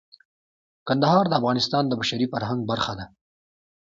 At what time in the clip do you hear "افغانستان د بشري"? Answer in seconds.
1.39-2.27